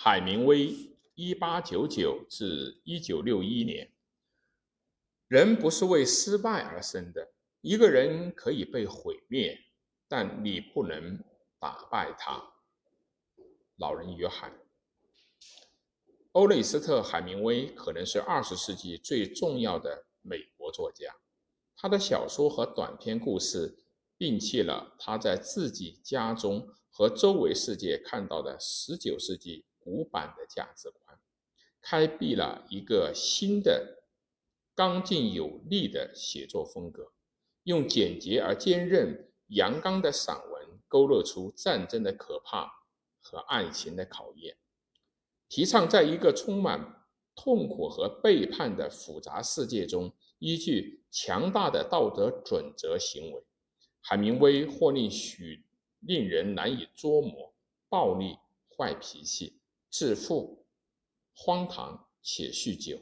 [0.00, 0.72] 海明威
[1.16, 3.90] （一八九九至一九六一年）。
[5.26, 7.32] 人不是为失败而生的。
[7.62, 9.58] 一个人可以被毁灭，
[10.06, 11.18] 但你不能
[11.58, 12.40] 打败他。
[13.76, 14.52] 老人约翰·
[16.30, 21.12] 欧内斯特·海明威可能是二十世纪最重要的美国作家。
[21.74, 23.76] 他的小说和短篇故事
[24.16, 31.18] 摒弃了他在自己家中和周围世界看到的十九世纪古板的价值观，
[31.80, 34.02] 开辟了一个新的、
[34.74, 37.12] 刚劲有力的写作风格。
[37.62, 42.70] 用简洁而坚韧、阳刚的散文勾勒出战争的可怕
[43.18, 44.58] 和爱情的考验，
[45.48, 53.42] 提倡在一个充满痛苦和背叛的复杂世界中，依据强大的道德准则行为。
[54.00, 55.64] 海明威或令许
[56.00, 57.54] 令人难以捉摸，
[57.88, 58.38] 暴力、
[58.76, 59.57] 坏脾气、
[59.90, 60.66] 自负、
[61.34, 63.00] 荒唐且酗酒。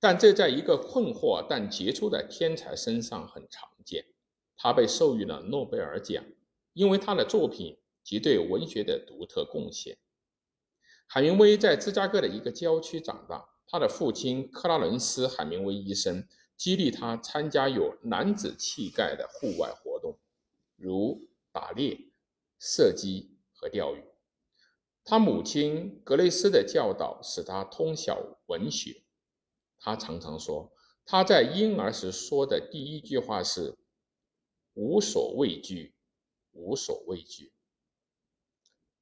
[0.00, 4.04] 但这在一个困惑但杰出的天才身上很常见。
[4.56, 6.24] 他被授予了诺贝尔奖，
[6.72, 9.96] 因为他的作品及对文学的独特贡献。
[11.06, 20.18] 海明威在芝加哥的一个郊区长大，他的父亲克拉伦斯·海明威医生激励他参加有男子气概的户外活动，
[20.76, 22.10] 如打猎、
[22.58, 24.02] 射击和钓鱼。
[25.10, 29.04] 他母亲格雷斯的教导使他通晓文学。
[29.78, 30.70] 他常常说，
[31.06, 33.78] 他在婴儿时说的第一句话是
[34.76, 35.94] “无所畏惧，
[36.52, 37.54] 无所畏惧”。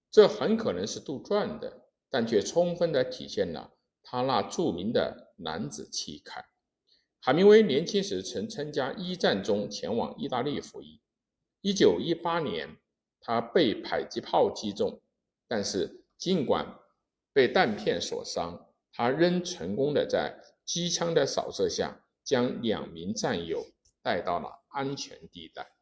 [0.08, 3.72] 这很可能是杜撰的，但却充分地体现了
[4.04, 6.46] 他那著名的男子气概。
[7.18, 11.00] 海明威年轻时曾参加一战中前往意大利服役。
[11.62, 12.76] 1918年，
[13.18, 15.02] 他被迫击炮击中，
[15.48, 16.78] 但是尽管
[17.32, 20.42] 被弹片所伤，他仍成功的在。
[20.66, 23.68] 机枪的扫射下，将两名战友
[24.02, 25.76] 带到了安全地带。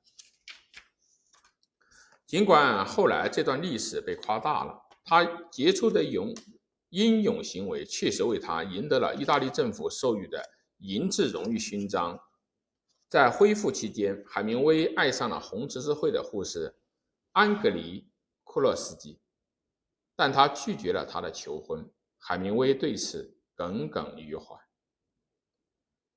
[2.26, 6.34] 尽管后来这段历史被夸大了，他杰出的勇
[6.90, 10.50] 英勇行为确实为他赢得了意大利政府授予的
[10.80, 12.20] 银质荣誉勋章。
[13.08, 16.76] 在恢复期间，海明威爱上了红十字会的护士
[17.32, 18.02] 安格里·
[18.42, 19.18] 库洛斯基，
[20.16, 21.90] 但他拒绝了他的求婚。
[22.18, 24.56] 海明威对此耿耿于怀。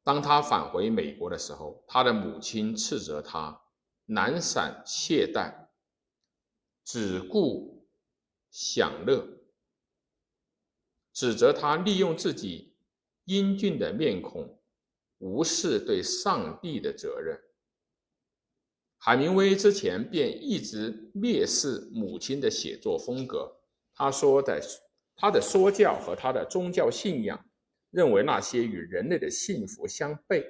[0.03, 3.61] 当他返回美国的时候，他的母亲斥责他
[4.05, 5.67] 懒散懈怠，
[6.85, 7.89] 只顾
[8.49, 9.27] 享乐，
[11.11, 12.77] 指责他利用自己
[13.25, 14.61] 英俊的面孔，
[15.17, 17.37] 无视对上帝的责任。
[18.97, 23.56] 海明威之前便一直蔑视母亲的写作风格，
[23.97, 24.61] 他说的
[25.15, 27.43] 他的说教和他的宗教信仰。
[27.89, 30.45] 认为那些与人类的幸福相悖。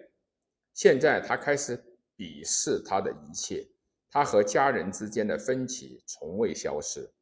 [0.73, 1.77] 现在他开始
[2.17, 3.65] 鄙视他的一切。
[4.09, 7.13] 他和家人之间的分歧从未消失。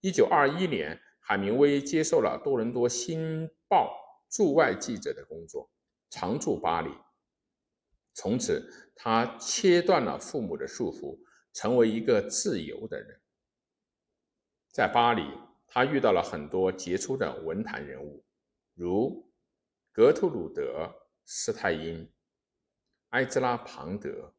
[0.00, 3.92] 一九二一年，海明威接受了多伦多《新报》
[4.34, 5.68] 驻外记者的工作，
[6.08, 6.90] 常驻巴黎。
[8.14, 11.18] 从此，他切断了父母的束缚，
[11.52, 13.20] 成为一个自由的人。
[14.70, 15.22] 在巴黎，
[15.68, 18.24] 他遇到了很多杰出的文坛人物，
[18.74, 19.26] 如。
[19.90, 20.84] 格图鲁德·
[21.26, 22.08] 施泰因、
[23.08, 24.32] 埃兹拉·庞德，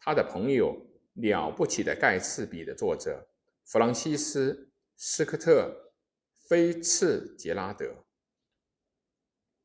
[0.00, 0.74] 他的朋友
[1.20, 3.28] 《了不起的盖茨比》的作者
[3.66, 4.54] 弗朗西斯·
[4.96, 5.90] 斯科特·
[6.48, 8.06] 菲茨杰拉德，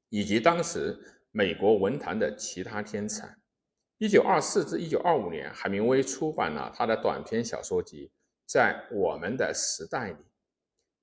[0.09, 0.99] 以及当时
[1.31, 3.37] 美国文坛的其他天才。
[3.99, 8.07] 1924至1925年，海明威出版了他的短篇小说集
[8.45, 10.15] 《在我们的时代里》。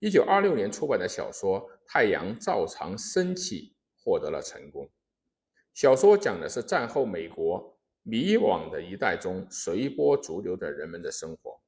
[0.00, 3.74] 1926年出版的小说《太阳照常升起》。
[4.00, 4.90] 获得了成功。
[5.74, 11.60] 小说讲的是战后美国迷惘的一代中随波逐流的人们的生活，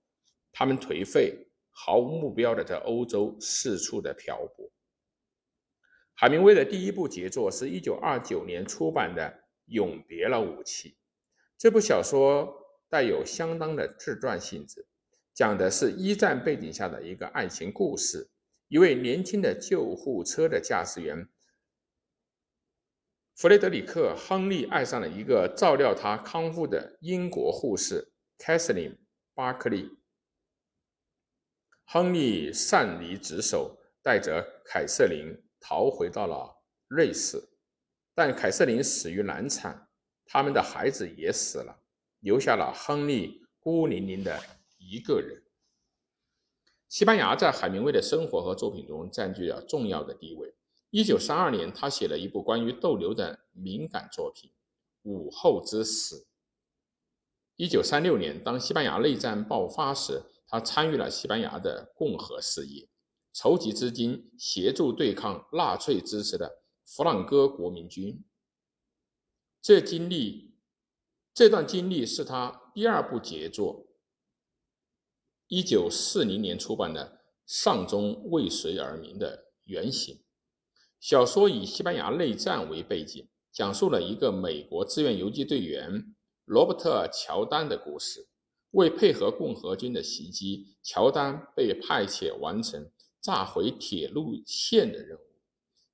[0.50, 4.70] 他们颓废、毫无目标的在欧洲四处的漂泊。
[6.14, 9.22] 海明威的第一部杰作是一九二九年出版的
[9.66, 10.88] 《永别了，武器》。
[11.58, 12.50] 这部小说
[12.88, 14.86] 带有相当的自传性质，
[15.34, 18.30] 讲的是一战背景下的一个爱情故事。
[18.68, 21.28] 一位年轻的救护车的驾驶员。
[23.34, 28.90] 弗雷德里克·亨利爱上了一个照料他康复的英国护士凯瑟琳·
[29.34, 29.98] 巴克利。
[31.84, 37.42] 亨利擅离职守，带着凯瑟琳逃回到了瑞士，
[38.14, 39.88] 但凯瑟琳死于难产，
[40.26, 41.82] 他们的孩子也死了，
[42.20, 44.40] 留下了亨利孤零零的
[44.80, 45.42] 一个人。
[46.88, 50.52] 西班牙在海明威的生活和作品中占据了重要的地位。
[50.90, 54.50] 一九三二年，他写了一部关于斗牛的敏感作品
[55.02, 56.16] 《午后之死》。
[57.54, 62.88] 一九三六年，当西班牙内战爆发时，他参与了西班牙的共和事业，
[63.32, 68.24] 筹集资金协助对抗纳粹支持的弗朗哥国民军。
[69.62, 70.56] 这经历，
[71.32, 73.86] 这段经历是他第二部杰作。
[75.52, 77.04] 一九四零年出版的
[77.44, 80.16] 《丧钟为谁而鸣》的原型
[81.00, 86.14] 小说以西班牙内战为背景，讲述了一个美国志愿游击队员。
[86.44, 88.28] 罗伯特·乔丹的故事，
[88.70, 92.88] 为配合共和军的袭击，乔丹被派遣完成
[93.20, 95.20] 炸毁铁路线的任务。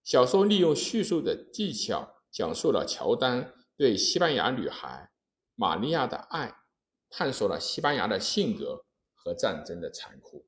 [0.04, 5.10] 小说利用叙述的技巧，讲述了乔丹对西班牙女孩
[5.54, 6.54] 玛利亚的爱，
[7.08, 8.84] 探索了西班牙的性格
[9.26, 10.46] 和战争的残酷。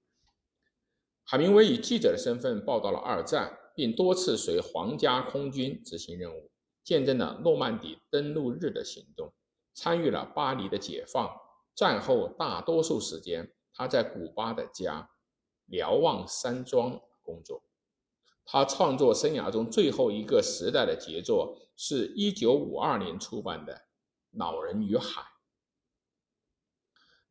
[1.24, 6.48] 海明威以记者的身份报道了二战，并多次随皇家空军执行任务，
[6.84, 9.32] 见证了诺曼底登陆日的行动。
[9.74, 11.28] 参与了巴黎的解放。
[11.74, 15.10] 战后大多数时间，他在古巴的家
[15.66, 17.62] 瞭望山庄工作。
[18.44, 23.74] 他创作生涯中最后一个时代的杰作是1952年出版的
[24.32, 25.22] 《老人与海》，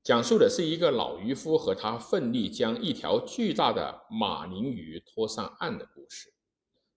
[0.07, 6.33] 讲述的是一个老渔夫和他奋力将一条巨大的马林鱼拖上岸的故事。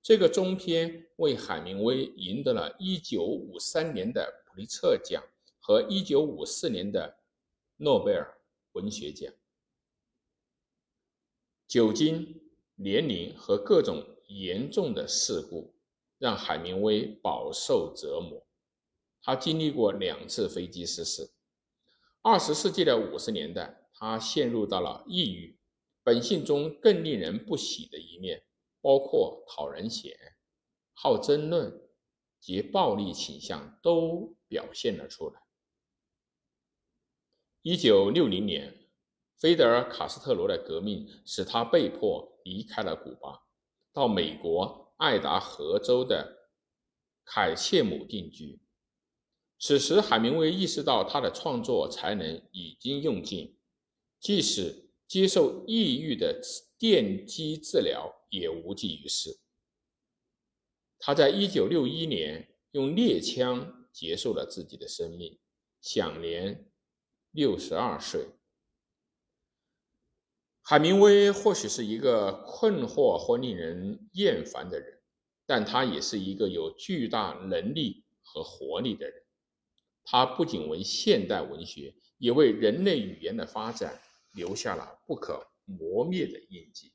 [0.01, 5.21] 这个中篇为海明威赢得了1953年的普利策奖。
[5.59, 7.19] 和一九五四年的
[7.79, 8.41] 诺贝尔
[8.75, 9.33] 文学奖。
[11.67, 12.41] 酒精、
[12.77, 15.75] 年龄和各种严重的事故
[16.17, 18.47] 让海明威饱受折磨。
[19.21, 21.40] 他经历过两次飞机失事。
[22.23, 25.59] 二十世纪的五十年代，他陷入到了抑郁。
[26.03, 28.45] 本性中更令人不喜的一面，
[28.83, 30.15] 包括讨人嫌、
[30.93, 31.81] 好争论
[32.39, 35.41] 及暴力倾向，都表现了出来。
[37.63, 38.89] 一九六零年，
[39.37, 43.47] 菲德尔·卡斯特罗的革命使他被迫离开了古巴，
[43.93, 46.51] 到美国爱达荷州的
[47.25, 48.61] 凯切姆定居。
[49.61, 53.57] 此时，海明威意识到他的创作才能已经用尽，
[54.19, 56.41] 即使接受抑郁的
[56.79, 59.39] 电击治疗也无济于事。
[60.99, 65.39] 他在一九六一年用猎枪结束了自己的生命，
[65.81, 66.67] 享年。
[67.33, 68.27] 六十二岁，
[70.63, 75.01] 海明威或许是一个困惑或令人厌烦的人，
[75.47, 79.23] 但他也是一个有巨大能力和活力的人。
[80.13, 83.97] 它不仅为现代文学，也为人类语言的发展
[84.33, 86.93] 留下了不可磨灭的印记。